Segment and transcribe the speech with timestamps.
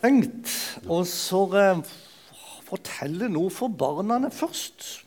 [0.00, 1.82] tenkt Og så eh,
[2.66, 5.04] fortelle noe for barna først.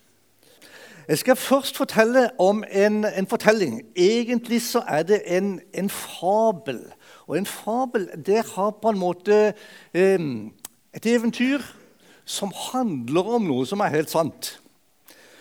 [1.08, 3.82] Jeg skal først fortelle om en, en fortelling.
[3.96, 6.79] Egentlig så er det en, en, fabel.
[7.28, 9.54] Og en fabel det har på en måte
[9.94, 10.20] eh,
[10.94, 11.60] et eventyr
[12.25, 14.60] som handler om noe som er helt sant.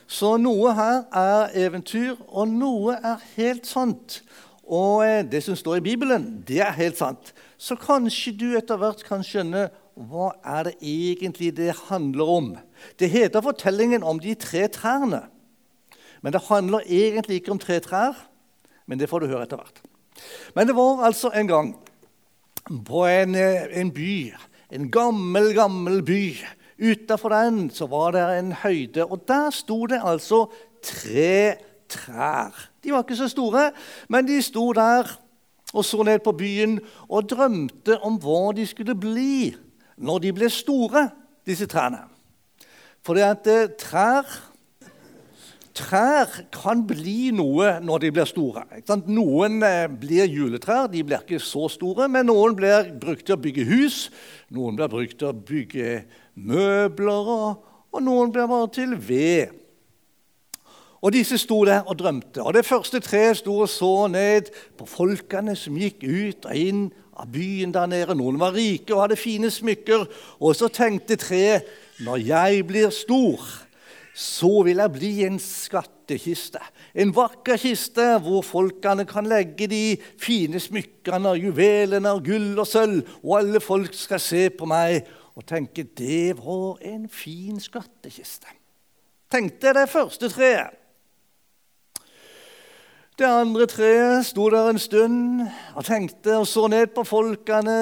[0.06, 4.18] Så noe her er eventyr, og noe er helt sant.
[4.66, 7.32] Og eh, det som står i Bibelen, det er helt sant.
[7.62, 12.48] Så kanskje du etter hvert kan skjønne hva er det egentlig det handler om.
[12.98, 15.28] Det heter fortellingen om de tre trærne.
[16.22, 18.18] Men det handler egentlig ikke om tre trær,
[18.86, 19.78] men det får du høre etter hvert.
[20.56, 21.72] Men det var altså en gang
[22.86, 24.34] på en, eh, en by,
[24.70, 26.34] en gammel, gammel by.
[26.82, 30.46] Utafor den så var det en høyde, og der sto det altså
[30.82, 32.70] tre trær.
[32.82, 33.70] De var ikke så store,
[34.08, 35.10] men de sto der
[35.72, 39.52] og så ned på byen og drømte om hva de skulle bli
[40.02, 41.08] når de ble store,
[41.46, 42.04] disse trærne.
[43.02, 44.26] For det at eh, trær
[45.72, 48.66] Trær kan bli noe når de blir store.
[49.08, 53.40] Noen eh, blir juletrær, de blir ikke så store, men noen blir brukt til å
[53.40, 54.02] bygge hus,
[54.52, 56.02] noen blir brukt til å bygge
[56.36, 57.32] møbler,
[57.88, 59.61] og noen blir bare til ved.
[61.02, 62.42] Og disse sto der og drømte.
[62.42, 66.84] Og Det første treet sto og så ned på folkene som gikk ut og inn
[67.18, 68.14] av byen der nede.
[68.14, 70.06] Noen var rike og hadde fine smykker.
[70.38, 71.66] Og så tenkte treet
[72.02, 73.42] når jeg blir stor,
[74.14, 76.60] så vil jeg bli en skattkiste.
[76.94, 83.02] En vakker kiste hvor folkene kan legge de fine smykkene, juvelene, og gull og sølv.
[83.24, 85.02] Og alle folk skal se på meg
[85.34, 88.54] og tenke det var en fin skattkiste.
[89.32, 90.78] Tenkte jeg det første treet.
[93.18, 95.42] Det andre treet sto der en stund
[95.76, 97.74] og tenkte og så ned på folkene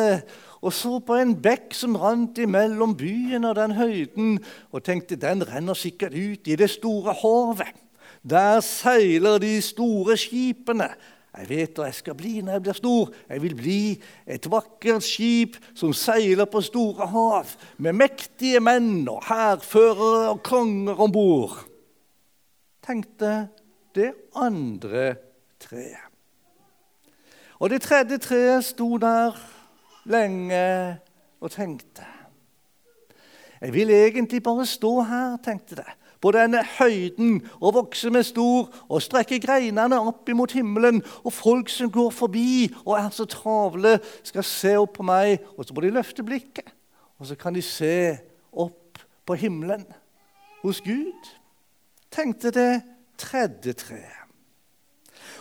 [0.58, 4.32] og så på en bekk som rant imellom byen og den høyden,
[4.74, 7.78] og tenkte den renner sikkert ut i det store havet.
[8.26, 10.90] Der seiler de store skipene.
[11.30, 13.12] Jeg vet hva jeg skal bli når jeg blir stor.
[13.30, 13.80] Jeg vil bli
[14.26, 21.00] et vakkert skip som seiler på store hav, med mektige menn og hærførere og konger
[21.06, 21.54] om bord.
[22.84, 23.46] Tenkte
[23.94, 25.14] det andre
[25.60, 26.06] treet.
[27.60, 29.36] Og det tredje treet sto der
[30.08, 30.98] lenge
[31.40, 32.06] og tenkte.
[33.60, 38.68] Jeg vil egentlig bare stå her, tenkte det, på denne høyden og vokse meg stor
[38.88, 43.98] og strekke greinene opp imot himmelen, og folk som går forbi og er så travle,
[44.24, 46.72] skal se opp på meg, og så må de løfte blikket,
[47.20, 48.16] og så kan de se
[48.52, 49.84] opp på himmelen
[50.62, 51.28] hos Gud.
[52.10, 52.72] Tenkte det
[53.20, 54.19] tredje treet.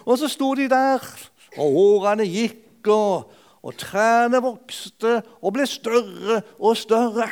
[0.06, 1.04] Og så sto de der,
[1.58, 3.32] og årene gikk, og,
[3.64, 7.28] og trærne vokste og ble større og større.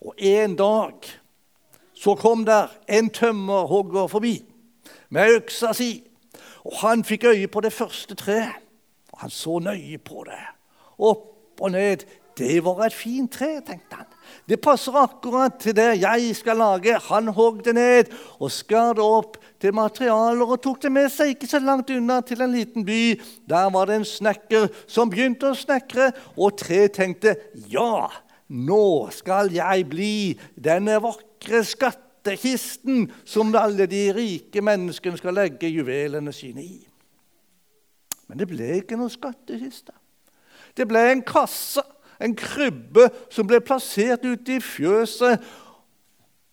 [0.00, 1.10] Og en dag
[1.94, 4.38] så kom der en tømmerhogger forbi
[5.08, 6.02] med øksa si.
[6.64, 8.56] Og han fikk øye på det første treet,
[9.12, 10.40] og han så nøye på det.
[10.98, 12.04] Opp og ned.
[12.34, 14.08] Det var et fint tre, tenkte han.
[14.48, 16.96] Det passer akkurat til det jeg skal lage.
[17.06, 21.34] Han hogg det ned og skar det opp til materialer og tok det med seg
[21.34, 23.14] ikke så langt unna til en liten by.
[23.48, 27.36] Der var det en snekker som begynte å snekre, og tre tenkte
[27.70, 28.08] ja,
[28.50, 30.14] nå skal jeg bli
[30.58, 36.80] denne vakre skattkisten som alle de rike menneskene skal legge juvelene sine i.
[38.26, 39.94] Men det ble ikke noen skattkiste.
[40.74, 41.84] Det ble en kasse,
[42.20, 45.42] en krybbe, som ble plassert ute i fjøset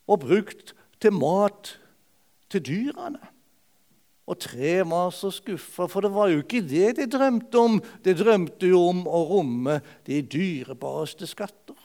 [0.09, 1.75] og brukt til mat
[2.51, 3.21] til dyrene.
[4.29, 7.79] Og tre var så skuffa, for det var jo ikke det de drømte om.
[8.05, 11.75] De drømte jo om å romme de dyrebareste skatter.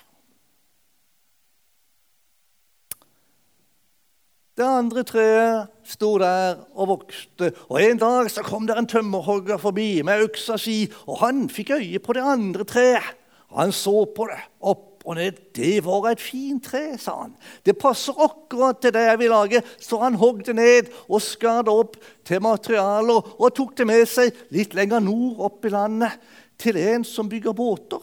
[4.56, 9.60] Det andre treet sto der og vokste, og en dag så kom der en tømmerhogger
[9.60, 13.10] forbi med øksa si, og han fikk øye på det andre treet.
[13.54, 15.38] Han så på det, opp og ned.
[15.54, 17.36] Det var et fint tre, sa han.
[17.64, 19.62] Det passer akkurat til det jeg vil lage.
[19.78, 24.04] Så han hogg det ned og skar det opp til materialer og tok det med
[24.10, 26.18] seg litt lenger nord opp i landet,
[26.56, 28.00] til en som bygger båter.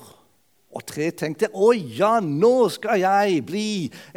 [0.74, 3.68] Og tre tenkte å ja, nå skal jeg bli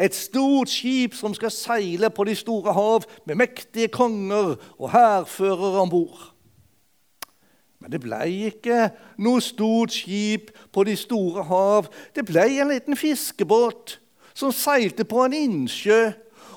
[0.00, 5.84] et stort skip som skal seile på de store hav med mektige konger og hærførere
[5.84, 6.35] om bord.
[7.86, 8.16] Men det ble
[8.48, 8.76] ikke
[9.22, 11.86] noe stort skip på de store hav.
[12.10, 14.00] Det ble en liten fiskebåt
[14.34, 16.00] som seilte på en innsjø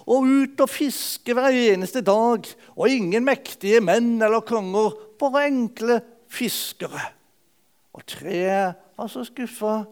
[0.09, 2.49] og ut og fiske hver eneste dag.
[2.73, 5.99] Og ingen mektige menn eller konger, bare enkle
[6.33, 7.11] fiskere.
[7.93, 9.83] Og treet var så skuffa,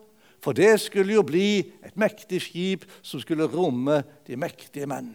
[0.42, 5.14] For det skulle jo bli et mektig skip som skulle romme de mektige menn.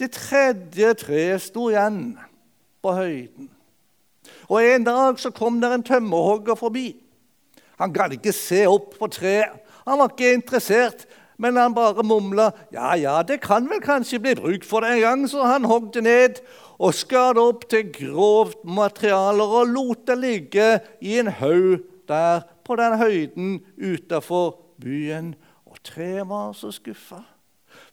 [0.00, 2.16] Det tredje treet sto igjen
[2.84, 3.48] på høyden.
[4.48, 6.92] Og En dag så kom der en tømmerhogger forbi.
[7.80, 9.60] Han gadd ikke se opp på treet.
[9.84, 11.04] Han var ikke interessert,
[11.36, 15.02] men han bare mumla ja, ja, det kan vel kanskje bli bruk for det en
[15.02, 16.40] gang, så han hogde ned
[16.78, 20.68] og skar det opp til grovt materialer og lot det ligge
[21.02, 25.34] i en haug der på den høyden utafor byen.
[25.66, 27.20] Og treet var så skuffa.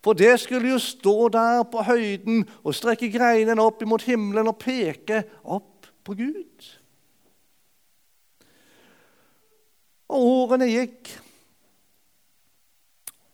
[0.01, 4.57] For det skulle jo stå der på høyden og strekke greinene opp imot himmelen og
[4.61, 6.69] peke opp på Gud.
[10.11, 11.11] Og årene gikk,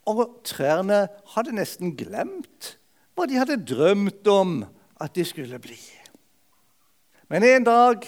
[0.07, 2.75] og trærne hadde nesten glemt
[3.17, 4.59] hva de hadde drømt om
[5.01, 5.79] at de skulle bli.
[7.27, 8.05] Men en dag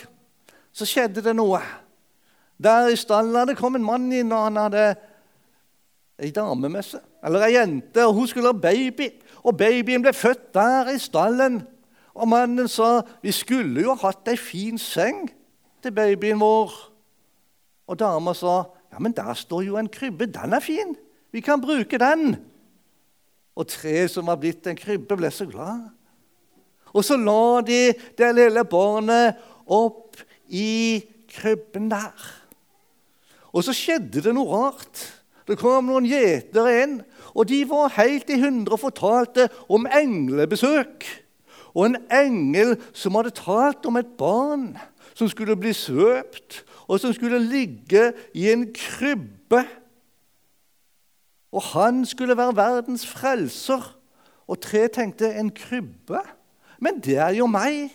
[0.72, 1.60] så skjedde det noe.
[2.60, 4.86] Der i stallen kom en mann inn, og han hadde
[6.20, 7.04] ei dame med seg.
[7.26, 9.10] Eller ei jente, og hun skulle ha baby.
[9.44, 11.62] Og babyen ble født der i stallen.
[12.16, 15.28] Og mannen sa vi skulle jo hatt ei fin seng
[15.84, 16.74] til babyen vår.
[17.90, 20.28] Og dama sa ja, men der står jo en krybbe.
[20.34, 20.96] Den er fin.
[21.32, 22.36] Vi kan bruke den.
[23.56, 25.90] Og treet som var blitt en krybbe, ble så glad.
[26.94, 29.38] Og så la de det lille barnet
[29.70, 30.18] opp
[30.50, 32.30] i krybben der.
[33.54, 35.04] Og så skjedde det noe rart.
[35.50, 36.96] Det kom noen gjetere inn,
[37.34, 41.08] og de var helt i hundre og fortalte om englebesøk.
[41.74, 44.72] Og en engel som hadde talt om et barn
[45.18, 49.66] som skulle bli svøpt, og som skulle ligge i en krybbe
[51.52, 53.96] og han skulle være verdens frelser.
[54.48, 56.20] Og tre tenkte en krybbe?
[56.80, 57.90] Men det er jo meg.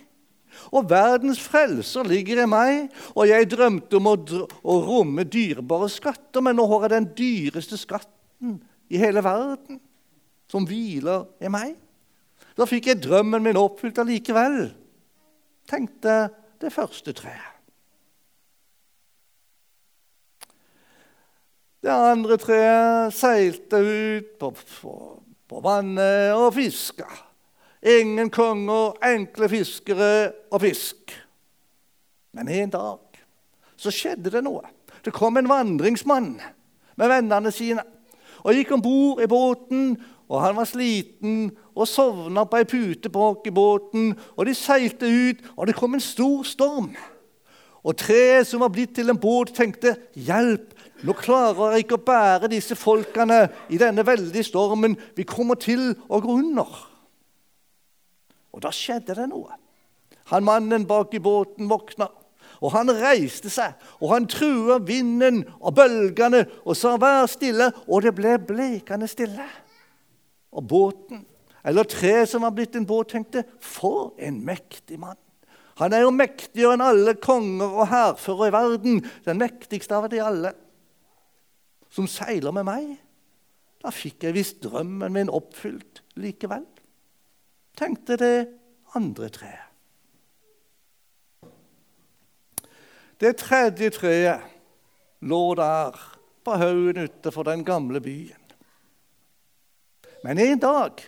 [0.75, 2.91] Og verdens frelser ligger i meg.
[3.15, 4.15] Og jeg drømte om å,
[4.63, 8.59] å romme dyrebare skatter, men nå har jeg den dyreste skatten
[8.93, 9.81] i hele verden,
[10.51, 11.75] som hviler i meg.
[12.55, 14.69] Da fikk jeg drømmen min oppfylt allikevel,
[15.71, 16.29] tenkte
[16.63, 17.51] det første treet.
[21.85, 24.93] Det andre treet seilte ut på, på,
[25.51, 27.05] på vannet og fiska.
[27.85, 31.13] Ingen konger, enkle fiskere og fisk.
[32.33, 33.21] Men en dag
[33.77, 34.65] så skjedde det noe.
[35.05, 36.39] Det kom en vandringsmann
[36.97, 37.85] med vennene sine
[38.45, 39.97] og gikk om bord i båten.
[40.29, 44.15] og Han var sliten og sovna på ei pute bak i båten.
[44.37, 46.95] og De seilte ut, og det kom en stor storm.
[47.85, 50.73] Og treet som var blitt til en båt, tenkte 'Hjelp,
[51.03, 54.97] nå klarer jeg ikke å bære disse folkene i denne veldige stormen.
[55.17, 56.94] Vi kommer til å gå under.
[58.55, 59.57] Og da skjedde det noe.
[60.31, 62.07] Han Mannen bak i båten våkna,
[62.63, 63.75] og han reiste seg.
[64.01, 69.45] Og han trua vinden og bølgene og sa 'vær stille', og det ble blekende stille.
[70.53, 71.27] Og båten,
[71.65, 75.19] eller treet som var blitt en båt, tenkte 'for en mektig mann'.
[75.77, 80.23] Han er jo mektigere enn alle konger og hærførere i verden, den mektigste av de
[80.23, 80.55] alle
[81.91, 82.99] som seiler med meg.
[83.83, 86.65] Da fikk jeg visst drømmen min oppfylt likevel,
[87.79, 88.39] tenkte det
[88.95, 89.71] andre treet.
[93.21, 94.43] Det tredje treet
[95.25, 95.95] lå der
[96.45, 98.41] på haugen utenfor den gamle byen.
[100.25, 101.01] Men en dag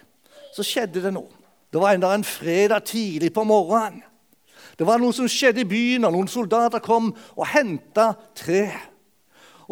[0.55, 1.33] så skjedde det noe.
[1.73, 4.05] Det var enda en fredag tidlig på morgenen.
[4.77, 8.93] Det var noe som skjedde i byen, og noen soldater kom og henta treet.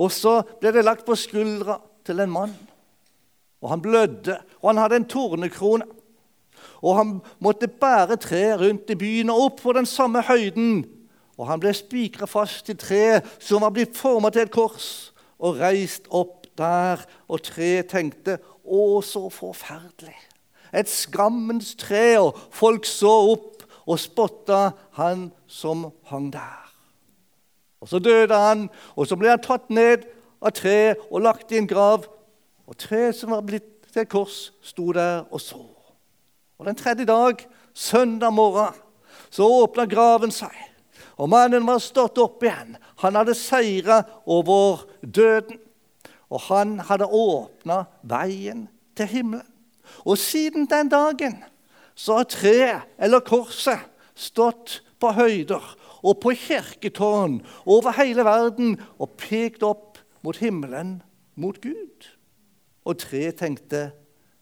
[0.00, 2.54] Og så ble det lagt på skuldra til en mann.
[3.62, 5.86] Og han blødde, og han hadde en tornekrone.
[6.82, 10.84] Og han måtte bære treet rundt i byen og opp på den samme høyden.
[11.38, 15.58] Og han ble spikra fast i treet som var blitt forma til et kors, og
[15.60, 17.02] reist opp der.
[17.28, 20.30] Og treet tenkte 'Å, så forferdelig'.
[20.72, 26.64] Et skammens tre, og folk så opp og spotta han som hang der.
[27.80, 30.06] Og Så døde han, og så ble han tatt ned
[30.40, 32.06] av treet og lagt i en grav.
[32.66, 35.73] Og treet som var blitt til et kors, sto der og så.
[36.58, 37.36] Og Den tredje dag,
[37.74, 38.74] søndag morgen,
[39.30, 40.54] så åpna graven seg.
[41.18, 42.76] Og mannen var stått opp igjen.
[43.02, 45.58] Han hadde seira over døden.
[46.30, 49.50] Og han hadde åpna veien til himmelen.
[50.06, 51.42] Og siden den dagen
[51.94, 53.82] så har treet, eller korset,
[54.14, 55.62] stått på høyder
[56.04, 61.00] og på kirketårn over hele verden og pekt opp mot himmelen,
[61.34, 62.08] mot Gud.
[62.84, 63.88] Og tre tenkte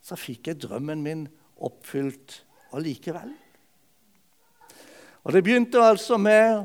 [0.02, 1.26] så fikk jeg drømmen min
[1.62, 2.42] oppfylt
[2.72, 3.30] allikevel.
[5.22, 6.64] Og Det begynte altså med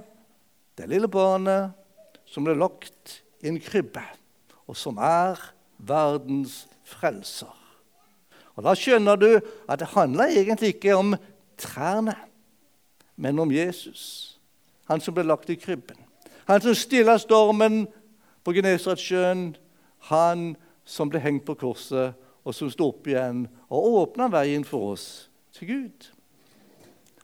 [0.78, 1.72] det lille barnet
[2.26, 4.04] som ble lagt i en krybbe,
[4.68, 5.38] og som er
[5.78, 7.54] verdens frelser.
[8.58, 9.30] Og Da skjønner du
[9.70, 11.16] at det handler egentlig ikke om
[11.58, 12.16] trærne,
[13.16, 14.40] men om Jesus.
[14.90, 15.98] Han som ble lagt i krybben.
[16.48, 17.88] Han som stilla stormen
[18.44, 19.56] på Genesaretsjøen.
[20.08, 20.56] Han
[20.88, 22.16] som ble hengt på korset,
[22.48, 25.08] og som sto opp igjen og åpna veien for oss
[25.58, 26.08] til Gud.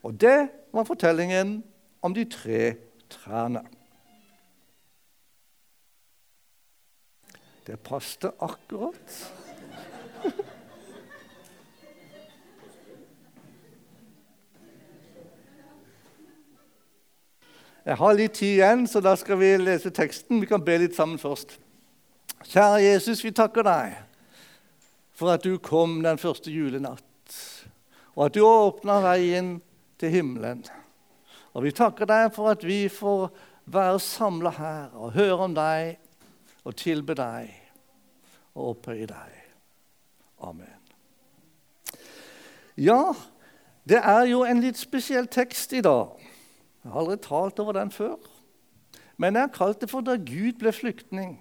[0.04, 1.62] Og det var fortellingen
[2.04, 2.74] om de tre
[3.14, 3.64] trærne.
[7.64, 9.16] Det passet akkurat.
[17.84, 20.40] Jeg har litt tid igjen, så da skal vi lese teksten.
[20.44, 21.56] Vi kan be litt sammen først.
[22.44, 24.02] Kjære Jesus, vi takker deg
[25.24, 27.36] for at du kom den første julenatt,
[28.12, 29.54] og at du åpna veien
[30.02, 30.66] til himmelen.
[31.56, 33.30] Og vi takker deg for at vi får
[33.72, 35.94] være samla her og høre om deg
[36.68, 37.54] og tilbe deg
[38.52, 39.38] og opphøye deg.
[40.44, 40.76] Amen.
[42.76, 43.14] Ja,
[43.88, 46.20] det er jo en litt spesiell tekst i dag.
[46.84, 48.20] Jeg har aldri talt over den før.
[49.16, 51.40] Men jeg har kalt det for 'Da Gud ble flyktning'.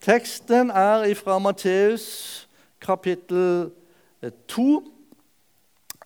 [0.00, 2.46] Teksten er fra Matteus
[2.82, 3.70] kapittel
[4.50, 4.66] 2.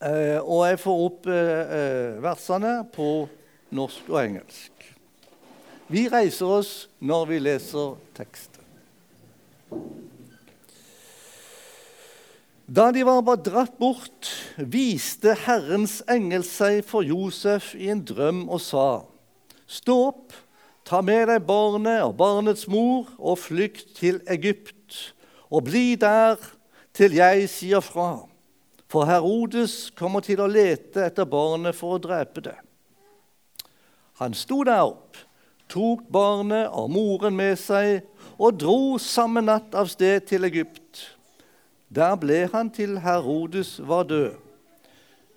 [0.05, 3.11] Eh, og jeg får opp eh, versene på
[3.77, 4.73] norsk og engelsk.
[5.89, 8.65] Vi reiser oss når vi leser teksten.
[12.67, 14.27] Da de var bare dratt bort,
[14.59, 19.07] viste Herrens engel seg for Josef i en drøm og sa.:
[19.71, 20.35] Stå opp,
[20.83, 25.15] ta med deg barnet og barnets mor og flykt til Egypt,
[25.47, 26.43] og bli der
[26.97, 28.25] til jeg sier fra.
[28.91, 32.57] For Herodes kommer til å lete etter barnet for å drepe det.
[34.23, 35.19] Han sto der opp,
[35.69, 38.07] tok barnet og moren med seg
[38.39, 41.05] og dro samme natt av sted til Egypt
[41.89, 44.35] der ble han til Herodes var død.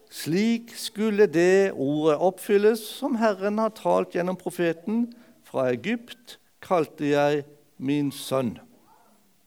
[0.09, 5.11] Slik skulle det ordet oppfylles som Herren har talt gjennom profeten.
[5.45, 7.43] Fra Egypt kalte jeg
[7.77, 8.57] min sønn.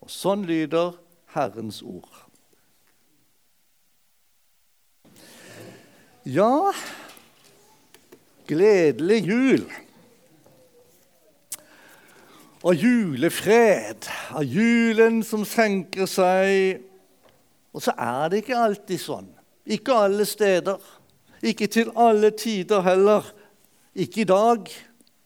[0.02, 0.94] Og sånn lyder
[1.32, 2.10] Herrens ord.
[6.24, 6.70] Ja,
[8.46, 9.66] gledelig jul.
[12.62, 16.82] Og julefred, av julen som senker seg
[17.72, 19.28] og så er det ikke alltid sånn.
[19.64, 20.80] Ikke alle steder.
[21.42, 23.24] Ikke til alle tider heller.
[23.96, 24.68] Ikke i dag,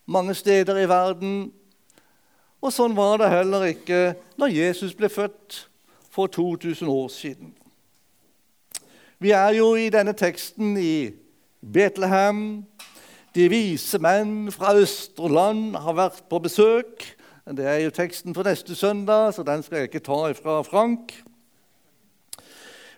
[0.07, 1.39] mange steder i verden.
[2.63, 4.01] Og sånn var det heller ikke
[4.39, 5.67] når Jesus ble født
[6.17, 7.55] for 2000 år siden.
[9.19, 11.11] Vi er jo i denne teksten i
[11.73, 12.65] Betlehem.
[13.37, 17.05] De vise menn fra Østerland har vært på besøk.
[17.47, 21.13] Det er jo teksten for neste søndag, så den skal jeg ikke ta ifra Frank.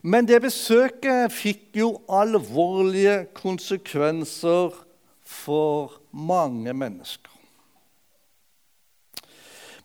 [0.02, 4.78] Men det besøket fikk jo alvorlige konsekvenser
[5.26, 7.34] for mange mennesker.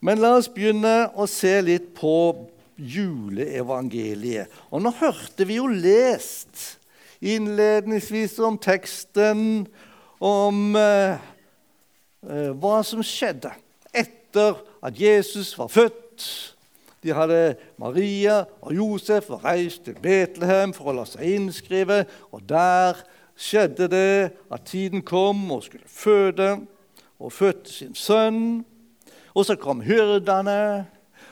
[0.06, 2.14] Men la oss begynne å se litt på
[2.78, 4.52] juleevangeliet.
[4.72, 6.80] Og nå hørte vi jo lest
[7.24, 9.66] innledningsvis om teksten
[10.24, 11.20] om eh,
[12.24, 13.52] eh hva som skjedde
[13.94, 16.54] etter at Jesus var født
[17.04, 22.06] de hadde Maria og Josef og reist til Betlehem for å la seg innskrive.
[22.32, 23.02] Og der
[23.36, 26.62] skjedde det at tiden kom og skulle føde,
[27.20, 28.64] og fødte sin sønn.
[29.36, 30.86] Og så kom hyrdene,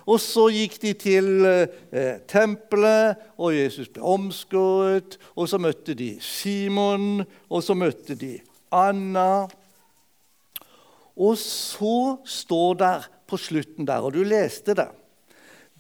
[0.06, 5.20] og så gikk de til eh, tempelet, og Jesus ble omskåret.
[5.36, 8.38] Og så møtte de Simon, og så møtte de
[8.74, 9.46] Anna.
[11.16, 14.90] Og så står der på slutten der, og du leste det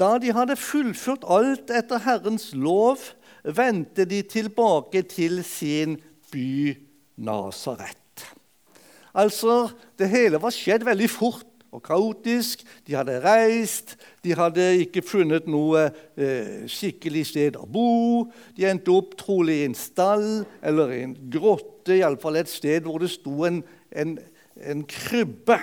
[0.01, 3.01] da de hadde fullført alt etter Herrens lov,
[3.43, 5.97] vendte de tilbake til sin
[6.31, 6.77] by
[7.21, 7.97] Nasaret.
[9.13, 12.63] Altså, Det hele var skjedd veldig fort og kaotisk.
[12.87, 15.87] De hadde reist, de hadde ikke funnet noe
[16.19, 18.27] eh, skikkelig sted å bo.
[18.57, 23.01] De endte opp trolig i en stall eller i en grotte, iallfall et sted hvor
[23.01, 23.61] det sto en,
[23.91, 24.17] en,
[24.59, 25.57] en krybbe.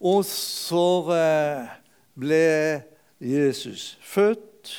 [0.00, 0.86] Og så
[1.16, 1.74] eh,
[2.20, 2.46] ble
[3.20, 4.72] Jesus født,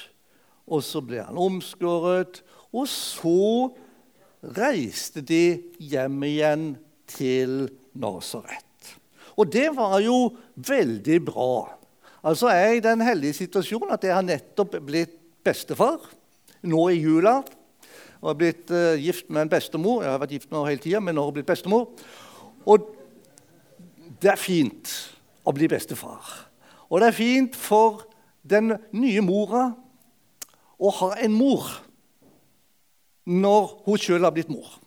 [0.71, 2.41] og så ble han omskåret.
[2.71, 3.69] Og så
[4.41, 6.67] reiste de hjem igjen
[7.11, 8.70] til Nasaret.
[9.37, 11.53] Og det var jo veldig bra.
[12.23, 16.03] Altså Jeg er i den heldige situasjonen at jeg har nettopp blitt bestefar
[16.61, 17.39] nå i jula.
[18.21, 20.03] Og har blitt uh, gift med en bestemor.
[20.03, 21.87] Jeg har vært gift med henne hele tida, men nå har jeg blitt bestemor.
[22.69, 22.91] Og
[24.21, 24.91] det er fint
[25.41, 26.21] å bli bestefar.
[26.91, 28.03] Og det er fint for
[28.45, 29.71] den nye mora
[30.81, 31.65] å ha en mor
[33.25, 34.80] når hun sjøl har blitt mor.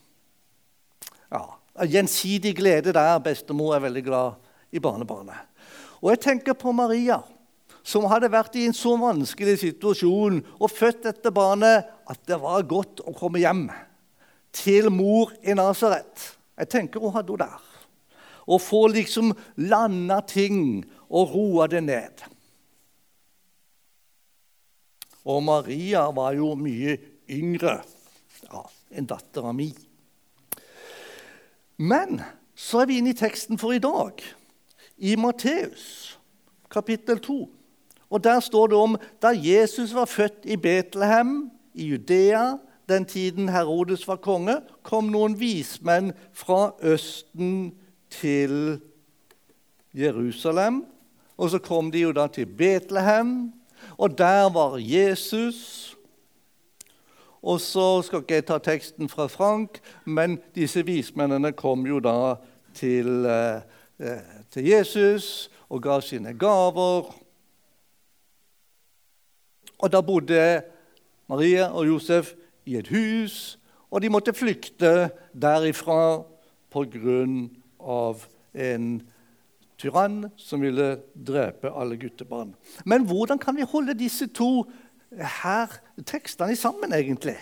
[1.74, 3.18] Gjensidig glede der.
[3.18, 4.36] Bestemor er veldig glad
[4.74, 5.50] i barnebarnet.
[6.02, 7.18] Og jeg tenker på Maria,
[7.84, 12.64] som hadde vært i en så vanskelig situasjon og født dette barnet at det var
[12.68, 13.66] godt å komme hjem
[14.54, 16.30] til mor i Nasaret.
[16.60, 17.70] Jeg tenker hun hadde henne der.
[18.44, 22.24] Og få liksom landa ting og roa det ned.
[25.24, 26.98] Og Maria var jo mye
[27.32, 28.62] yngre ja,
[28.92, 29.70] enn dattera mi.
[31.76, 32.20] Men
[32.54, 34.20] så er vi inne i teksten for i dag,
[34.98, 36.14] i Matteus
[36.70, 37.50] kapittel 2.
[38.10, 42.56] Og Der står det om da Jesus var født i Betlehem i Judea,
[42.88, 47.72] den tiden Herodes var konge, kom noen vismenn fra Østen
[48.10, 48.80] til
[49.94, 50.84] Jerusalem.
[51.36, 53.52] Og så kom de jo da til Betlehem,
[53.98, 55.93] og der var Jesus.
[57.44, 59.76] Og så skal ikke jeg ta teksten fra Frank,
[60.08, 62.36] men disse vismennene kom jo da
[62.72, 67.12] til, eh, til Jesus og ga sine gaver.
[69.78, 70.62] Og da bodde
[71.28, 72.32] Maria og Josef
[72.64, 73.58] i et hus,
[73.90, 76.24] og de måtte flykte derifra
[76.72, 77.26] pga.
[78.54, 79.02] en
[79.78, 82.54] tyrann som ville drepe alle guttebarn.
[82.84, 84.64] Men hvordan kan vi holde disse to
[85.18, 87.36] her, tekstene sammen, egentlig?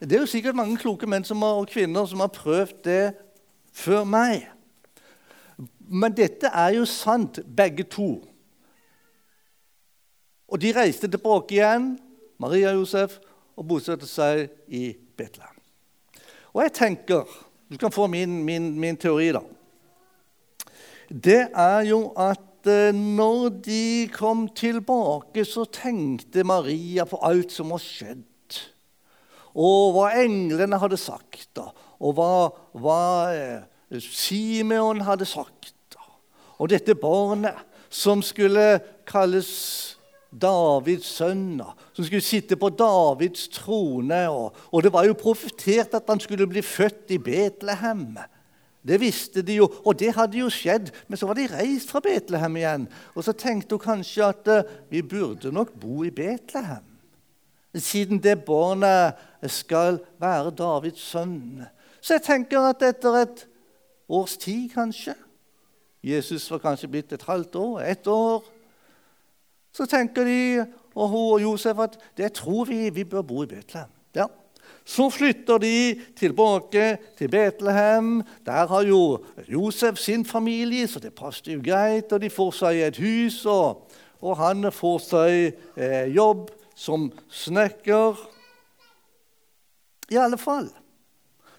[0.00, 3.04] Det er jo sikkert mange kloke menn som har, og kvinner som har prøvd det
[3.72, 4.46] før meg.
[5.90, 8.14] Men dette er jo sant, begge to.
[10.48, 11.92] Og de reiste tilbake igjen,
[12.40, 13.18] Maria og Josef,
[13.56, 15.56] og bosatte seg i Betlehem.
[16.54, 17.38] Og jeg tenker
[17.70, 19.44] Du kan få min, min, min teori, da.
[21.06, 27.72] Det er jo at eh, når de kom tilbake, så tenkte Maria på alt som
[27.72, 28.26] var skjedd.
[29.54, 31.58] Og hva englene hadde sagt,
[32.00, 33.02] og hva, hva
[33.34, 35.74] eh, Simeon hadde sagt.
[36.60, 37.56] Og dette barnet
[37.90, 39.50] som skulle kalles
[40.30, 44.20] Davids sønner, som skulle sitte på Davids trone.
[44.30, 48.14] Og, og, det var jo profetert at han skulle bli født i Betlehem.
[48.86, 50.88] Det visste de jo, og det hadde jo skjedd.
[51.08, 52.86] Men så var de reist fra Betlehem igjen.
[53.14, 56.86] Og så tenkte hun kanskje at uh, vi burde nok bo i Betlehem.
[57.76, 59.20] Siden det barnet
[59.52, 61.66] skal være Davids sønn.
[62.00, 63.44] Så jeg tenker at etter et
[64.08, 65.14] års tid, kanskje
[66.02, 68.44] Jesus var kanskje blitt et halvt år, ett år
[69.72, 70.38] så tenker de
[70.94, 73.90] og hun og Josef at det tror vi vi bør bo i Betlehem.
[74.14, 74.26] Ja.
[74.90, 78.22] Så flytter de tilbake til Betlehem.
[78.46, 82.12] Der har jo Josef sin familie, så det passet jo greit.
[82.12, 83.86] Og de får seg et hus, og,
[84.18, 85.36] og han får seg
[85.78, 88.18] eh, jobb som snekker.
[90.10, 90.66] I alle fall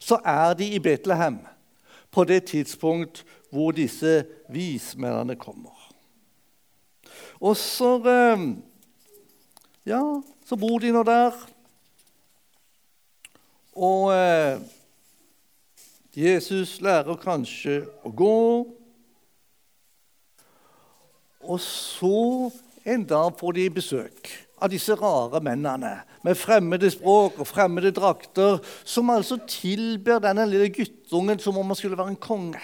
[0.01, 1.39] så er de i Betlehem
[2.11, 5.77] på det tidspunkt hvor disse vismennene kommer.
[7.39, 8.45] Og så eh,
[9.87, 10.03] Ja,
[10.45, 11.33] så bor de nå der.
[13.81, 14.61] Og eh,
[16.15, 18.37] Jesus lærer kanskje å gå.
[21.41, 22.51] Og så
[22.85, 24.29] en dag får de besøk
[24.61, 30.69] av disse rare mennene med fremmede språk og fremmede drakter, som altså tilber denne lille
[30.73, 32.61] guttungen som om han skulle være en konge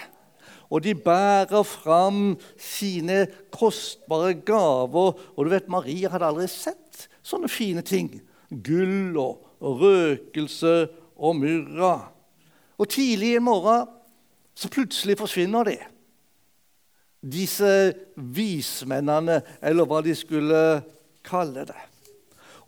[0.68, 5.16] og de bærer fram sine kostbare gaver.
[5.36, 8.10] Og du vet, Maria hadde aldri sett sånne fine ting.
[8.48, 10.74] Gull og, og røkelse
[11.18, 11.94] og myrra.
[12.78, 13.88] Og tidlig i morgen
[14.58, 15.76] så plutselig forsvinner de.
[17.22, 17.70] Disse
[18.14, 20.62] vismennene, eller hva de skulle
[21.26, 21.78] kalle det.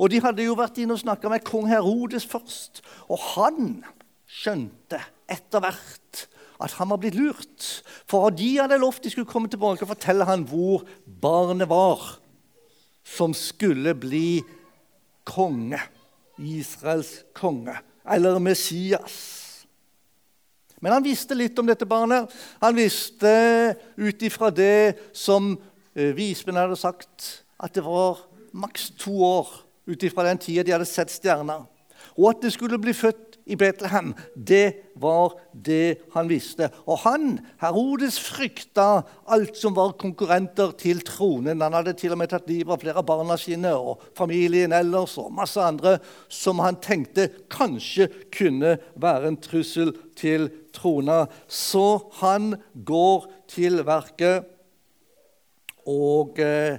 [0.01, 2.81] Og De hadde jo vært inne og snakka med kong Herodes først.
[3.13, 3.83] Og han
[4.31, 6.27] skjønte etter hvert
[6.61, 7.69] at han var blitt lurt.
[8.09, 12.03] For de hadde lovt de skulle komme tilbake og fortelle han hvor barnet var
[13.07, 14.41] som skulle bli
[15.29, 15.81] konge.
[16.41, 19.17] Israels konge, eller Messias.
[20.81, 22.33] Men han visste litt om dette barnet.
[22.63, 23.31] Han visste
[24.01, 25.53] ut ifra det som
[25.93, 28.23] eh, vismennene hadde sagt, at det var
[28.57, 29.51] maks to år
[29.91, 31.67] ut ifra den tida de hadde sett stjerner.
[32.17, 34.13] Og at det skulle bli født i Betlehem.
[34.35, 36.69] Det var det han visste.
[36.87, 41.63] Og han, Herodes, frykta alt som var konkurrenter til tronen.
[41.65, 45.17] Han hadde til og med tatt livet av flere av barna sine og familien ellers
[45.21, 45.97] og masse andre
[46.31, 51.25] som han tenkte kanskje kunne være en trussel til trona.
[51.49, 54.47] Så han går til verket.
[55.91, 56.79] Og eh,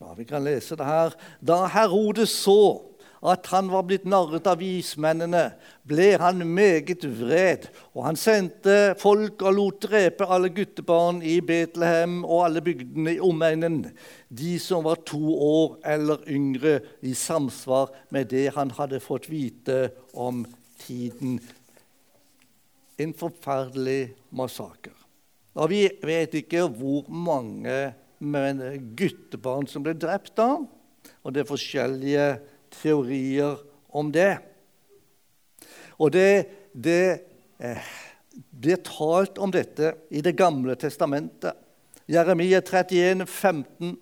[0.00, 1.14] ja, Vi kan lese det her.
[1.40, 2.80] Da Herodes så
[3.24, 5.48] at han var blitt narret av vismennene,
[5.88, 12.20] ble han meget vred, og han sendte folk og lot drepe alle guttebarn i Betlehem
[12.24, 13.80] og alle bygdene i omegnen,
[14.28, 19.88] de som var to år eller yngre, i samsvar med det han hadde fått vite
[20.12, 20.44] om
[20.82, 21.38] tiden.
[23.00, 24.94] En forferdelig massakre.
[25.56, 27.94] Og vi vet ikke hvor mange
[28.96, 30.56] guttebarn som ble drept da,
[31.22, 32.26] og det er forskjellige
[32.80, 33.58] teorier
[33.88, 34.38] om det.
[35.96, 37.20] Og det, det
[37.58, 37.92] eh,
[38.50, 41.56] blir talt om dette i Det gamle testamentet.
[42.06, 43.96] Jeremia 31, 15.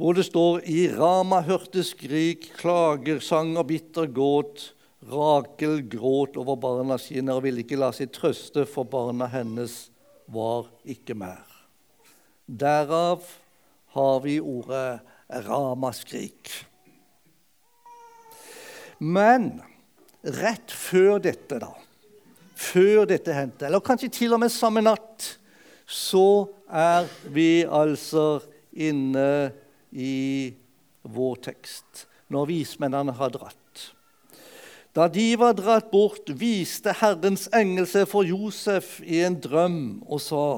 [0.00, 4.70] Hvor det står i Rama hørte skrik, klager, sang og bitter gråt.
[5.10, 9.90] Rakel gråt over barna sine og ville ikke la seg trøste, for barna hennes
[10.28, 11.49] var ikke mer.
[12.50, 13.22] Derav
[13.94, 15.00] har vi ordet
[15.46, 16.50] ramaskrik.
[18.98, 19.52] Men
[20.20, 21.70] rett før dette, da,
[22.58, 25.28] før dette hendte, eller kanskje til og med samme natt,
[25.86, 28.42] så er vi altså
[28.74, 29.52] inne
[29.94, 30.50] i
[31.06, 33.86] vår tekst, når vismennene har dratt.
[34.90, 40.18] Da de var dratt bort, viste Herrens engel seg for Josef i en drøm og
[40.26, 40.50] sa:"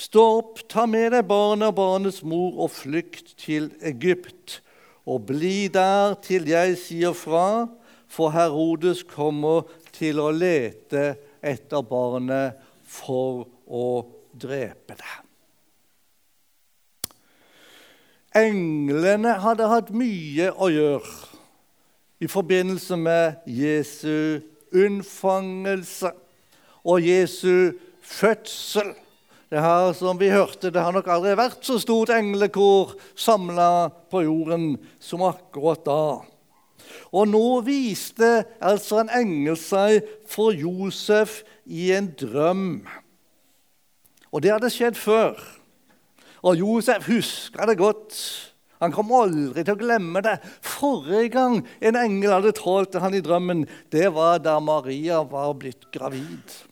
[0.00, 4.60] Stå opp, ta med deg barnet og barnets mor og flykt til Egypt.
[5.04, 7.66] Og bli der til jeg sier fra,
[8.08, 12.56] for Herodes kommer til å lete etter barnet
[12.88, 13.90] for å
[14.32, 15.18] drepe det.
[18.40, 21.12] Englene hadde hatt mye å gjøre
[22.22, 24.40] i forbindelse med Jesu
[24.72, 26.12] unnfangelse
[26.86, 28.94] og Jesu fødsel.
[29.50, 34.22] Det her som vi hørte, det har nok aldri vært så stort englekor samla på
[34.22, 36.02] jorden som akkurat da.
[37.10, 38.28] Og nå viste
[38.62, 42.68] altså en engel seg for Josef i en drøm.
[44.30, 45.34] Og det hadde skjedd før.
[46.46, 48.22] Og Josef huska det godt.
[48.80, 50.38] Han kom aldri til å glemme det.
[50.62, 55.56] Forrige gang en engel hadde talt til han i drømmen, det var da Maria var
[55.58, 56.69] blitt gravid.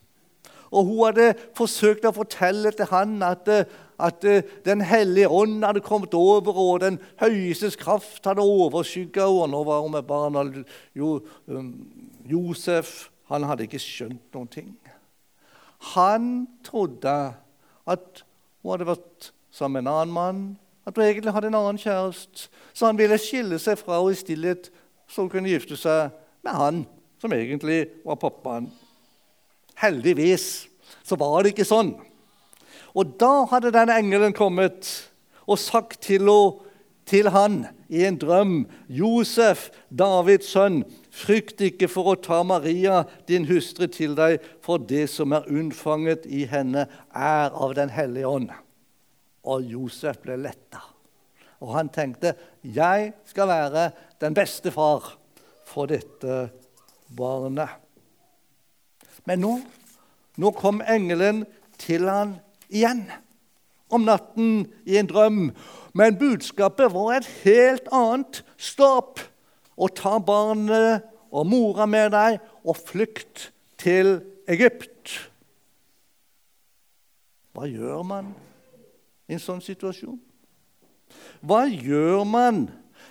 [0.71, 3.49] Og hun hadde forsøkt å fortelle til han at,
[3.99, 4.27] at
[4.65, 9.51] Den hellige ånd hadde kommet over, og den høyestes kraft hadde overskygget henne.
[9.55, 10.45] Nå var hun med barna.
[10.95, 11.73] Jo, um,
[12.29, 14.71] Josef han hadde ikke skjønt noen ting.
[15.95, 17.15] Han trodde
[17.89, 18.25] at
[18.63, 20.41] hun hadde vært sammen med en annen mann,
[20.89, 22.49] at hun egentlig hadde en annen kjæreste.
[22.73, 24.71] Så han ville skille seg fra henne i stillhet,
[25.09, 26.85] så hun kunne gifte seg med han
[27.21, 28.69] som egentlig var pappaen.
[29.79, 30.69] Heldigvis
[31.07, 31.95] så var det ikke sånn.
[32.99, 34.89] Og da hadde denne engelen kommet
[35.49, 36.29] og sagt til,
[37.09, 38.57] til han i en drøm
[38.93, 40.83] Josef, Davids sønn,
[41.15, 46.27] frykt ikke for å ta Maria, din hustru, til deg, for det som er unnfanget
[46.27, 48.53] i henne, er av Den hellige ånd.
[49.49, 50.83] Og Josef ble letta.
[51.65, 53.91] Og han tenkte jeg skal være
[54.23, 55.15] den beste far
[55.67, 56.49] for dette
[57.17, 57.88] barnet.
[59.29, 59.55] Men nå,
[60.41, 61.45] nå kom engelen
[61.81, 62.39] til han
[62.73, 63.05] igjen
[63.93, 65.43] om natten i en drøm.
[65.97, 68.43] Men budskapet var et helt annet.
[68.57, 69.21] Stopp
[69.79, 75.13] og ta barnet og mora med deg og flykt til Egypt.
[77.53, 78.33] Hva gjør man
[79.29, 80.19] i en sånn situasjon?
[81.45, 82.67] Hva gjør man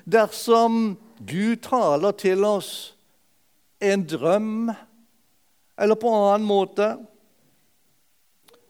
[0.08, 0.96] dersom
[1.28, 2.72] Gud taler til oss
[3.84, 4.70] en drøm
[5.78, 6.98] eller på en annen måte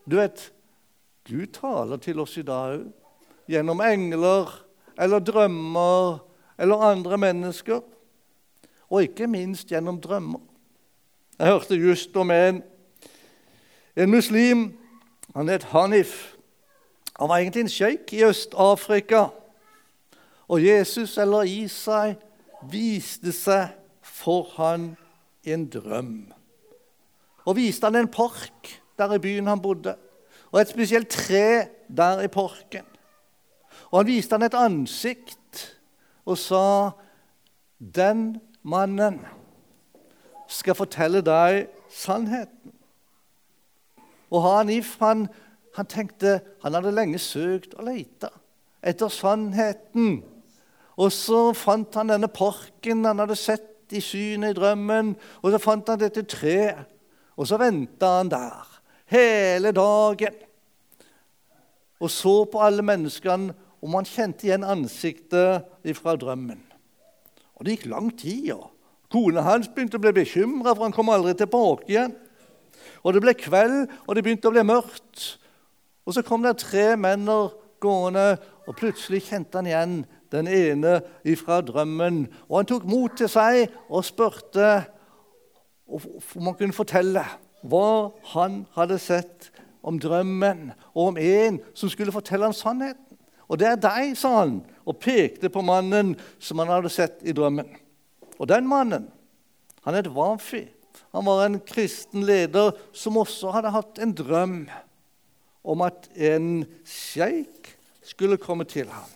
[0.08, 0.54] Du vet,
[1.28, 2.86] Gud taler til oss i dag òg.
[3.48, 4.50] Gjennom engler
[5.00, 6.20] eller drømmer
[6.60, 7.82] eller andre mennesker.
[8.88, 10.40] Og ikke minst gjennom drømmer.
[11.40, 12.62] Jeg hørte just om en,
[13.96, 14.64] en muslim.
[15.36, 16.36] Han het Hanif.
[17.20, 19.26] Han var egentlig en sjeik i Øst-Afrika.
[20.48, 22.16] Og Jesus eller Isai
[22.72, 24.94] viste seg for han
[25.44, 26.37] i en drøm
[27.48, 29.96] og viste han en park der i byen han bodde,
[30.52, 32.86] og et spesielt tre der i parken.
[33.92, 35.78] Og han viste han et ansikt
[36.26, 36.92] og sa,
[37.80, 39.22] 'Den mannen
[40.48, 42.74] skal fortelle deg sannheten.'
[44.32, 45.28] Og Hanif han,
[45.76, 48.28] han tenkte han hadde lenge søkt og leita
[48.84, 50.24] etter sannheten.
[50.98, 55.58] Og så fant han denne parken han hadde sett i synet i drømmen, og så
[55.62, 56.97] fant han dette treet.
[57.38, 58.66] Og så venta han der
[59.08, 60.44] hele dagen
[62.00, 65.66] og så på alle menneskene om han kjente igjen ansiktet
[65.98, 66.62] fra drømmen.
[67.58, 68.52] Og Det gikk lang tid.
[68.54, 68.62] Ja.
[69.10, 72.14] Kona hans begynte å bli bekymra, for han kom aldri tilbake igjen.
[73.04, 75.38] Og Det ble kveld, og det begynte å bli mørkt.
[76.06, 77.26] Og Så kom det tre menn
[77.80, 82.28] gående, og plutselig kjente han igjen den ene ifra drømmen.
[82.50, 84.86] Og Han tok mot til seg og spurte
[85.88, 87.24] om man kunne fortelle
[87.68, 89.50] hva han hadde sett
[89.88, 93.04] om drømmen og om en som skulle fortelle ham sannheten.
[93.48, 97.36] Og det er deg, sa han, og pekte på mannen som han hadde sett i
[97.36, 97.70] drømmen.
[98.38, 99.08] Og den mannen
[99.88, 100.66] han het Wafi.
[101.16, 104.58] Han var en kristen leder som også hadde hatt en drøm
[105.68, 107.72] om at en sjeik
[108.04, 109.08] skulle komme til ham.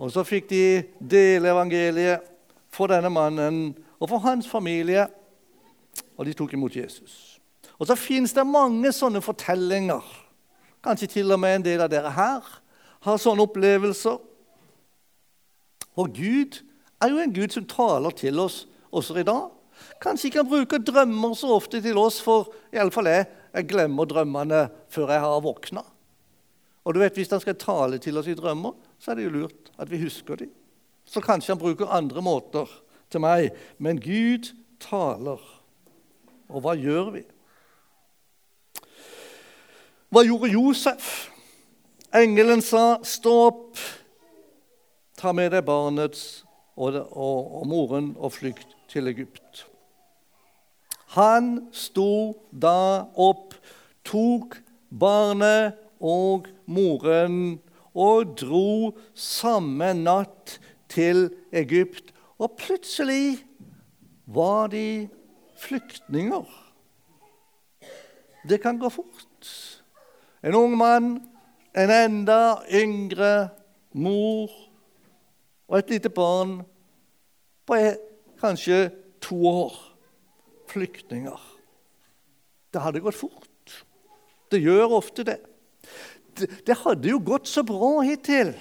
[0.00, 0.64] Og så fikk de
[0.96, 2.24] dele evangeliet
[2.72, 5.06] for denne mannen og for hans familie,
[6.16, 7.40] og de tok imot Jesus.
[7.78, 10.04] Og så fins det mange sånne fortellinger.
[10.84, 12.50] Kanskje til og med en del av dere her
[13.04, 14.18] har sånne opplevelser.
[16.00, 16.60] Og Gud
[17.00, 19.48] er jo en Gud som taler til oss også i dag.
[20.00, 24.66] Kanskje ikke han bruker drømmer så ofte til oss, for iallfall jeg, jeg glemmer drømmene
[24.92, 25.84] før jeg har våkna.
[26.84, 29.36] Og du vet, Hvis han skal tale til oss i drømmer, så er det jo
[29.40, 30.50] lurt at vi husker dem.
[31.04, 32.68] Så kanskje han bruker andre måter
[33.10, 33.50] til meg.
[33.78, 35.42] Men Gud taler.
[36.50, 37.24] Og hva gjør vi?
[40.10, 41.30] Hva gjorde Josef?
[42.14, 43.78] Engelen sa, 'Stå opp,
[45.16, 46.44] ta med deg barnets
[46.74, 49.66] og, og, og moren og flykt til Egypt.'
[51.14, 53.54] Han sto da opp,
[54.06, 57.58] tok barnet og moren
[57.94, 60.58] og dro samme natt
[60.90, 62.12] til Egypt.
[62.40, 63.44] Og plutselig
[64.26, 65.08] var de
[65.60, 66.46] flyktninger.
[68.48, 69.50] Det kan gå fort.
[70.42, 71.10] En ung mann,
[71.76, 73.50] en enda yngre
[73.92, 74.48] mor
[75.68, 76.62] og et lite barn
[77.68, 77.76] på
[78.40, 78.88] kanskje
[79.20, 79.76] to år.
[80.70, 81.40] Flyktninger.
[82.72, 83.84] Det hadde gått fort.
[84.50, 85.38] Det gjør ofte det.
[86.38, 88.54] Det hadde jo gått så bra hittil.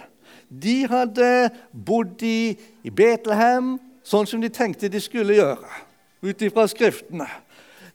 [0.49, 2.57] De hadde bodd i,
[2.89, 3.77] Betlehem
[4.09, 5.69] sånn som de tenkte de skulle gjøre,
[6.25, 7.27] ut ifra Skriftene.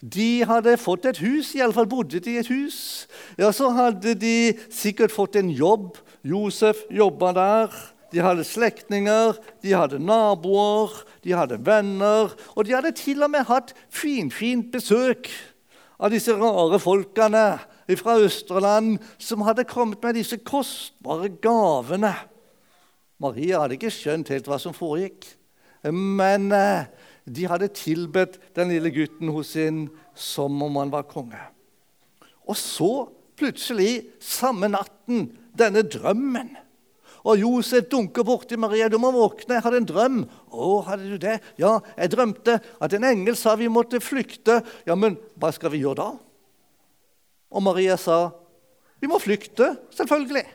[0.05, 3.07] De hadde fått et hus, iallfall bodde de i et hus.
[3.41, 5.97] Ja, Så hadde de sikkert fått en jobb.
[6.23, 7.73] Josef jobba der.
[8.13, 10.93] De hadde slektninger, de hadde naboer,
[11.25, 12.37] de hadde venner.
[12.55, 15.31] Og de hadde til og med hatt finfint besøk
[15.99, 17.47] av disse rare folkene
[17.97, 22.13] fra Østerland som hadde kommet med disse kostbare gavene.
[23.23, 25.27] Maria hadde ikke skjønt helt hva som foregikk.
[25.93, 26.89] Men eh,
[27.25, 31.41] de hadde tilbedt den lille gutten hos sin som om han var konge.
[32.45, 32.93] Og så,
[33.39, 36.53] plutselig, samme natten, denne drømmen.
[37.25, 38.89] Og Josef dunker borti Maria.
[38.89, 42.93] 'Du må våkne, jeg hadde en drøm.' 'Å, hadde du det?' 'Ja, jeg drømte at
[42.93, 46.19] en engel sa vi måtte flykte.' 'Ja, men hva skal vi gjøre da?'
[47.51, 48.31] Og Maria sa,
[49.01, 50.53] 'Vi må flykte, selvfølgelig.'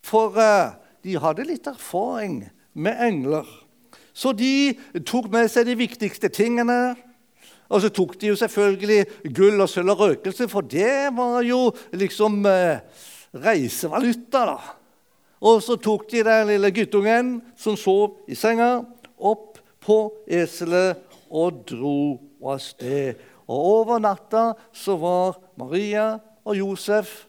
[0.00, 0.72] For uh,
[1.04, 2.42] de hadde litt erfaring
[2.74, 3.46] med engler.
[4.12, 4.74] Så de
[5.06, 6.96] tok med seg de viktigste tingene.
[7.70, 11.68] Og så tok de jo selvfølgelig gull og sølv og røkelse, for det var jo
[11.94, 12.82] liksom eh,
[13.30, 14.42] reisevaluta.
[14.50, 14.58] da.
[15.40, 18.82] Og så tok de den lille guttungen som sov i senga,
[19.16, 20.98] opp på eselet
[21.30, 23.20] og dro av sted.
[23.50, 27.24] Og over natta så var Maria og Josef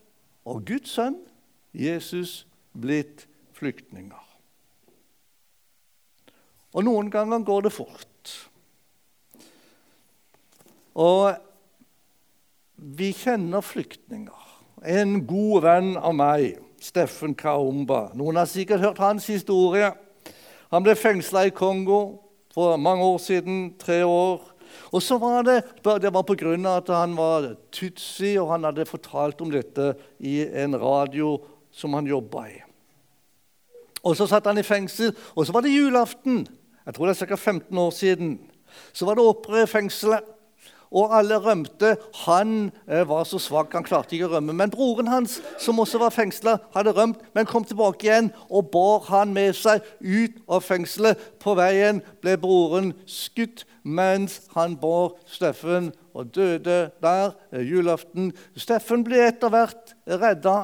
[0.45, 1.19] og Guds sønn
[1.73, 2.41] Jesus
[2.77, 3.27] blitt
[3.61, 4.27] flyktninger.
[6.71, 8.33] Og noen ganger går det fort.
[10.97, 11.35] Og
[12.75, 14.47] vi kjenner flyktninger.
[14.81, 19.91] En god venn av meg, Steffen Kaumba Noen har sikkert hørt hans historie.
[20.71, 21.99] Han ble fengsla i Kongo
[22.55, 23.59] for mange år siden.
[23.77, 24.41] Tre år.
[24.89, 25.61] Og så var Det
[26.01, 26.77] det var pga.
[26.77, 31.37] at han var tutsi, og han hadde fortalt om dette i en radio
[31.71, 32.70] som han jobba i.
[34.03, 36.47] Og Så satt han i fengsel, og så var det julaften
[36.85, 37.35] jeg tror det er ca.
[37.35, 38.39] 15 år siden,
[38.93, 40.29] så var det opprør i fengselet.
[40.91, 41.95] Og alle rømte.
[42.25, 44.51] Han eh, var så svak han klarte ikke å rømme.
[44.51, 49.05] Men broren hans, som også var fengsla, hadde rømt, men kom tilbake igjen og bar
[49.07, 51.21] han med seg ut av fengselet.
[51.39, 58.33] På veien ble broren skutt mens han bar Steffen og døde der julaften.
[58.59, 60.57] Steffen ble etter hvert redda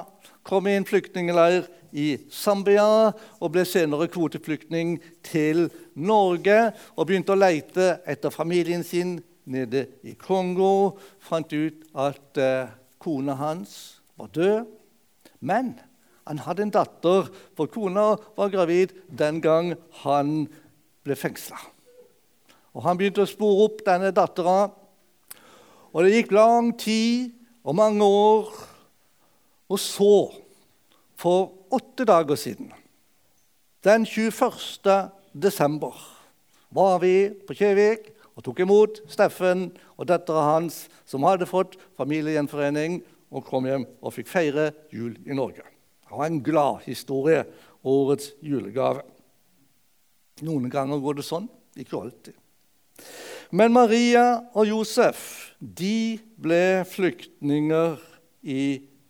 [0.47, 1.65] kom i en flyktningleir
[1.97, 9.17] i Zambia og ble senere kvoteflyktning til Norge og begynte å leite etter familien sin
[9.49, 10.97] nede i Kongo.
[11.19, 12.69] Fant ut at eh,
[13.01, 13.73] kona hans
[14.19, 14.67] var død.
[15.39, 15.75] Men
[16.27, 20.47] han hadde en datter, for kona var gravid den gang han
[21.07, 21.59] ble fengsla.
[22.77, 24.67] Han begynte å spore opp denne dattera.
[25.95, 27.31] Og det gikk lang tid
[27.65, 28.51] og mange år.
[29.71, 30.11] Og så,
[31.17, 32.71] for åtte dager siden,
[33.85, 35.11] den 21.
[35.33, 35.95] desember,
[36.69, 42.99] var vi på Kjevik og tok imot Steffen og dattera hans, som hadde fått familiegjenforening
[43.31, 45.63] og kom hjem og fikk feire jul i Norge.
[46.07, 47.43] Det var en glad historie,
[47.83, 49.03] årets julegave.
[50.45, 52.35] Noen ganger går det sånn, ikke alltid.
[53.55, 57.97] Men Maria og Josef de ble flyktninger
[58.43, 58.61] i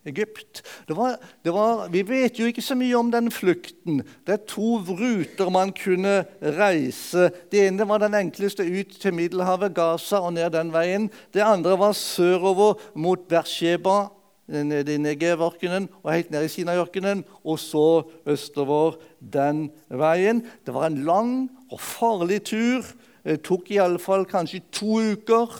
[0.07, 0.63] Egypt.
[0.87, 4.01] Det var, det var, vi vet jo ikke så mye om den flukten.
[4.25, 7.29] Det er to ruter man kunne reise.
[7.51, 11.09] Det ene var den enkleste ut til Middelhavet, Gaza og ned den veien.
[11.33, 14.07] Det andre var sørover mot Bersheba,
[14.47, 20.43] nede i Negev-ørkenen og helt ned i Sinai-ørkenen, og så østover den veien.
[20.65, 21.33] Det var en lang
[21.71, 22.85] og farlig tur.
[23.27, 25.51] Det tok iallfall kanskje to uker.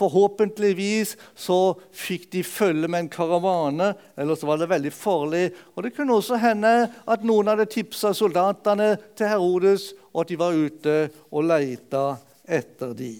[0.00, 5.44] Forhåpentligvis så fikk de følge med en karavane, ellers var det veldig farlig.
[5.76, 10.40] Og Det kunne også hende at noen hadde tipsa soldatene til Herodes, og at de
[10.40, 10.96] var ute
[11.28, 12.04] og leita
[12.48, 13.12] etter de.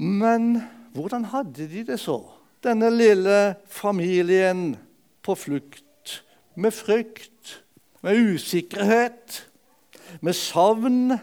[0.00, 0.62] Men
[0.96, 2.22] hvordan hadde de det så,
[2.64, 4.74] denne lille familien
[5.24, 5.84] på flukt?
[6.60, 7.60] Med frykt,
[8.02, 9.44] med usikkerhet,
[10.20, 11.18] med savn.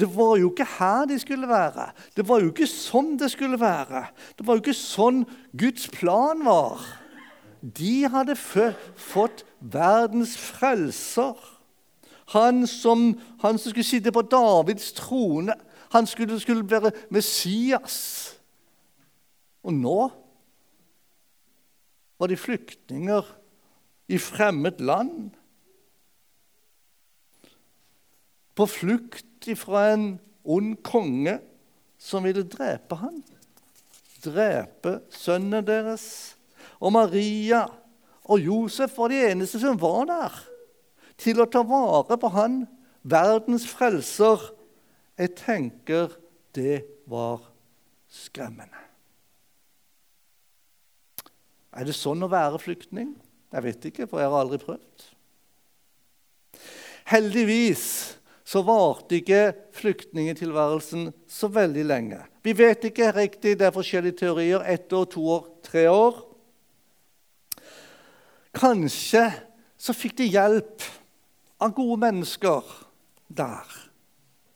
[0.00, 1.90] Det var jo ikke her de skulle være.
[2.16, 4.06] Det var jo ikke sånn det skulle være.
[4.38, 5.24] Det var jo ikke sånn
[5.60, 6.80] Guds plan var.
[7.60, 11.36] De hadde fått verdens frelser.
[12.32, 13.10] Han som,
[13.42, 15.56] han som skulle sitte på Davids trone.
[15.92, 17.98] Han skulle, skulle være Messias.
[19.66, 19.98] Og nå
[22.20, 23.26] var de flyktninger
[24.08, 25.34] i fremmed land.
[28.60, 31.38] På flukt fra en ond konge
[31.96, 33.22] som ville drepe ham.
[34.20, 36.04] Drepe sønnen deres.
[36.76, 37.62] Og Maria
[38.28, 40.36] og Josef var de eneste som var der
[41.20, 42.62] til å ta vare på han,
[43.00, 44.50] verdens frelser
[45.20, 46.12] jeg tenker
[46.56, 47.42] det var
[48.12, 48.76] skremmende.
[51.76, 53.12] Er det sånn å være flyktning?
[53.52, 55.04] Jeg vet ikke, for jeg har aldri prøvd.
[57.10, 58.19] Heldigvis
[58.50, 62.18] så varte ikke flyktningetilværelsen så veldig lenge.
[62.42, 64.64] Vi vet ikke riktig, det er forskjellige teorier.
[64.66, 66.16] Ett år, to år, tre år.
[68.58, 69.28] Kanskje
[69.78, 70.82] så fikk de hjelp
[71.62, 72.72] av gode mennesker
[73.28, 73.70] der.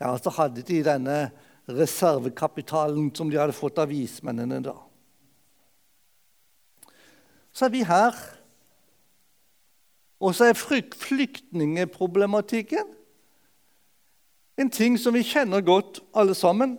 [0.00, 1.30] Ja, Så hadde de denne
[1.70, 4.62] reservekapitalen som de hadde fått av vismennene.
[4.62, 4.74] da.
[7.52, 8.14] Så er vi her.
[10.18, 10.54] Og så er
[10.98, 13.03] flyktningeproblematikken
[14.56, 16.76] en ting som vi kjenner godt, alle sammen.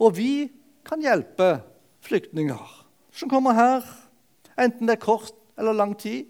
[0.00, 0.48] Og vi
[0.86, 1.58] kan hjelpe
[2.04, 2.80] flyktninger
[3.14, 3.84] som kommer her,
[4.58, 6.26] enten det er kort eller lang tid.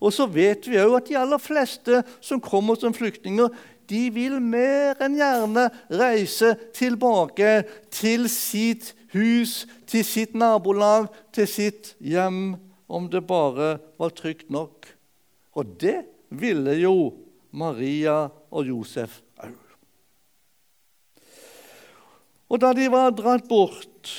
[0.00, 3.52] Og så vet vi òg at de aller fleste som kommer som flyktninger,
[3.86, 7.60] de vil mer enn gjerne reise tilbake
[7.94, 12.56] til sitt hus, til sitt nabolag, til sitt hjem,
[12.88, 14.88] om det bare var trygt nok.
[15.54, 16.96] Og det ville jo
[17.56, 19.54] Maria og Josef òg.
[22.46, 24.10] Og da de var dratt bort,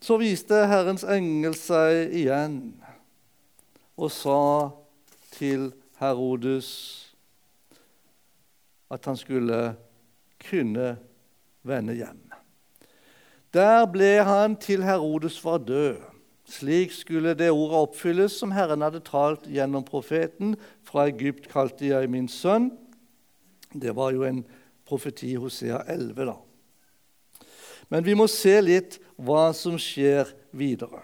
[0.00, 2.60] så viste Herrens engel seg igjen
[3.98, 4.42] og sa
[5.34, 6.70] til Herodes
[8.94, 9.74] at han skulle
[10.38, 10.94] kunne
[11.66, 12.22] vende hjem.
[13.52, 15.98] Der ble han til Herodes var død.
[16.48, 20.54] Slik skulle det ordet oppfylles som Herren hadde talt gjennom profeten.
[20.86, 22.70] Fra Egypt kalte jeg min sønn.
[23.74, 24.44] Det var jo en
[24.88, 26.30] profeti hos Hosea 11.
[26.30, 26.36] da.
[27.88, 31.02] Men vi må se litt hva som skjer videre.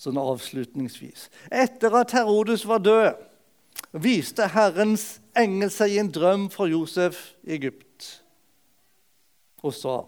[0.00, 1.28] Sånn avslutningsvis.
[1.52, 3.18] Etter at Herodes var død,
[4.00, 8.20] viste Herrens engel seg i en drøm for Josef i Egypt
[9.60, 9.98] og sa:"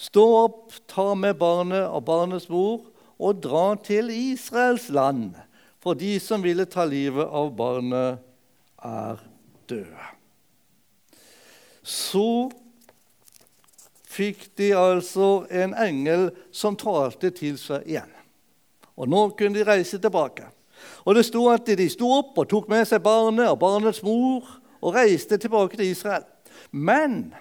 [0.00, 2.86] Stå opp, ta med barnet og barnets mor
[3.20, 5.34] og dra til Israels land,
[5.80, 8.22] for de som ville ta livet av barnet,
[8.80, 9.20] er
[9.68, 10.06] døde.
[11.84, 12.48] Så
[14.20, 18.10] fikk de altså en engel som talte til seg igjen.
[19.00, 20.50] Og nå kunne de reise tilbake.
[21.04, 24.44] Og det sto at de sto opp og tok med seg barnet og barnets mor
[24.80, 26.26] og reiste tilbake til Israel.
[26.70, 27.32] Men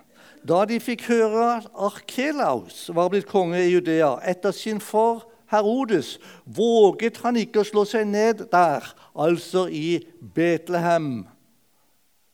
[0.48, 6.20] da de fikk høre at Arkelaus var blitt konge i Judea etter sin far Herodes,
[6.46, 8.86] våget han ikke å slå seg ned der,
[9.18, 11.26] altså i Betlehem,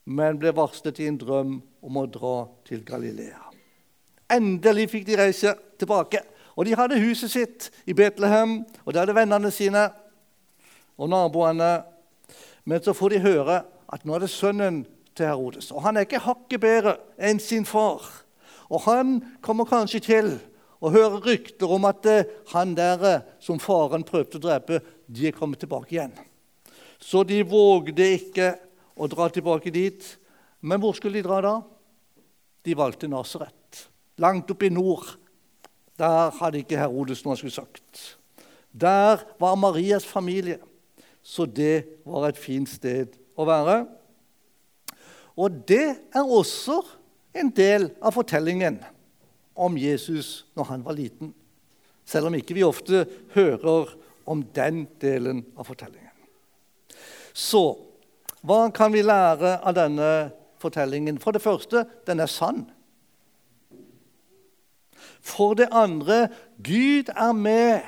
[0.04, 2.38] men ble varslet i en drøm om å dra
[2.68, 3.55] til Galilea.
[4.32, 6.22] Endelig fikk de reise tilbake.
[6.56, 9.90] Og De hadde huset sitt i Betlehem, og der hadde vennene sine
[10.98, 11.84] og naboene.
[12.66, 13.62] Men så får de høre
[13.92, 15.72] at nå er det sønnen til Herodes.
[15.72, 18.04] Og han er ikke hakket bedre enn sin far.
[18.72, 20.32] Og han kommer kanskje til
[20.82, 25.30] å høre rykter om at eh, han der eh, som faren prøvde å drepe, de
[25.30, 26.16] er kommet tilbake igjen.
[27.00, 28.56] Så de vågde ikke
[28.96, 30.06] å dra tilbake dit.
[30.66, 31.56] Men hvor skulle de dra da?
[32.66, 33.54] De valgte Nasaret,
[34.22, 35.16] langt oppe i nord.
[36.00, 38.18] Der hadde ikke Herodes noe han skulle sagt.
[38.76, 40.60] Der var Marias familie,
[41.24, 43.86] så det var et fint sted å være.
[45.36, 46.82] Og det er også
[47.36, 48.80] en del av fortellingen
[49.56, 51.32] om Jesus når han var liten.
[52.06, 53.96] Selv om ikke vi ofte hører
[54.30, 56.12] om den delen av fortellingen.
[57.34, 57.64] Så
[58.46, 60.10] hva kan vi lære av denne
[60.62, 61.18] fortellingen?
[61.22, 62.66] For det første den er sann.
[65.26, 66.28] For det andre
[66.62, 67.82] Gud er med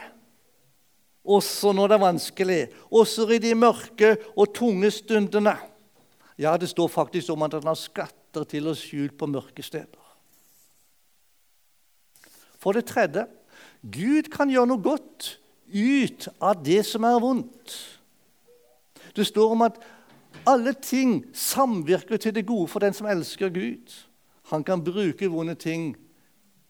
[1.27, 2.61] også når det er vanskelig,
[2.91, 5.57] også i de mørke og tunge stundene.
[6.39, 10.03] Ja, det står faktisk om at han har skatter til å skjult på mørke steder.
[12.57, 13.25] For det tredje
[13.83, 15.35] Gud kan gjøre noe godt
[15.67, 17.75] ut av det som er vondt.
[19.15, 19.77] Det står om at
[20.47, 23.91] alle ting samvirker til det gode for den som elsker Gud.
[24.53, 25.91] Han kan bruke vonde ting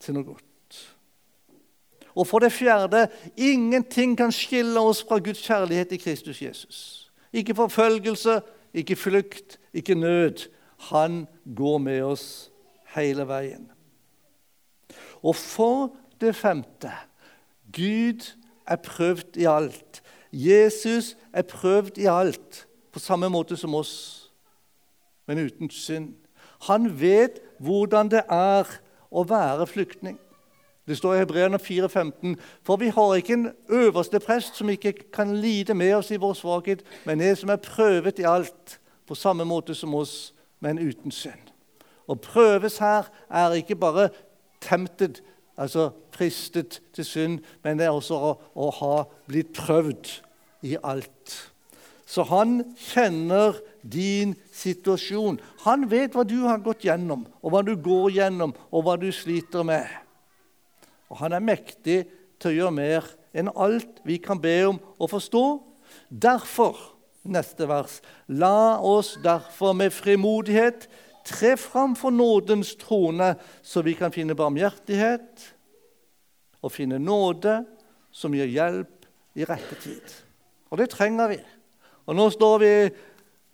[0.01, 0.46] til noe godt.
[2.17, 3.07] Og for det fjerde
[3.37, 6.77] ingenting kan skille oss fra Guds kjærlighet i Kristus Jesus.
[7.33, 8.41] Ikke forfølgelse,
[8.73, 10.49] ikke flukt, ikke nød.
[10.89, 12.51] Han går med oss
[12.95, 13.69] hele veien.
[15.21, 16.91] Og for det femte
[17.73, 18.33] Gud
[18.67, 20.01] er prøvd i alt.
[20.33, 24.31] Jesus er prøvd i alt, på samme måte som oss,
[25.27, 26.13] men uten synd.
[26.65, 28.65] Han vet hvordan det er
[29.11, 30.17] å være flyktning.
[30.87, 35.35] Det står i Hebreerne 4,15.: For vi har ikke en øverste prest som ikke kan
[35.35, 39.45] lide med oss i vår svakhet, men en som er prøvet i alt, på samme
[39.45, 41.51] måte som oss, men uten synd.
[42.07, 44.09] Å prøves her er ikke bare
[44.63, 45.19] tempted,
[45.57, 50.11] altså fristet til synd, men det er også å, å ha blitt prøvd
[50.63, 51.35] i alt.
[52.07, 55.41] Så han kjenner din situasjon.
[55.65, 59.09] Han vet hva du har gått gjennom, og hva du går gjennom, og hva du
[59.11, 60.06] sliter med.
[61.11, 62.01] Og han er mektig
[62.41, 65.43] til å gjøre mer enn alt vi kan be om og forstå.
[66.09, 66.77] Derfor,
[67.27, 70.87] neste vers, la oss derfor med frimodighet
[71.27, 75.43] tre fram for nådens trone, så vi kan finne barmhjertighet
[76.63, 77.59] og finne nåde
[78.15, 80.15] som gir hjelp i rette tid.
[80.71, 81.39] Og det trenger vi.
[82.07, 82.71] Og nå står vi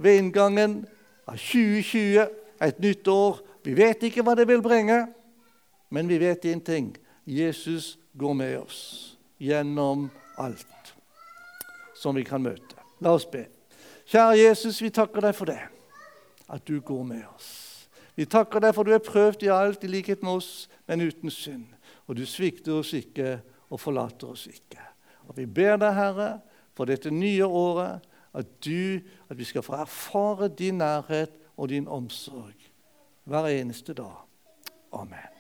[0.04, 0.84] ved inngangen
[1.28, 2.30] av 2020,
[2.64, 3.42] et nytt år.
[3.66, 5.06] Vi vet ikke hva det vil bringe,
[5.94, 6.94] men vi vet én ting.
[7.26, 10.94] Jesus går med oss gjennom alt
[11.96, 12.76] som vi kan møte.
[13.04, 13.46] La oss be.
[14.10, 15.62] Kjære Jesus, vi takker deg for det,
[16.52, 17.50] at du går med oss.
[18.16, 21.32] Vi takker deg for du er prøvd i alt i likhet med oss, men uten
[21.32, 21.70] synd.
[22.08, 23.40] Og du svikter oss ikke
[23.72, 24.82] og forlater oss ikke.
[25.28, 26.32] Og Vi ber deg, Herre,
[26.76, 28.04] for dette nye året,
[28.34, 29.00] at, du,
[29.30, 32.70] at vi skal få erfare din nærhet og din omsorg
[33.24, 34.26] hver eneste dag.
[34.94, 35.33] Amen.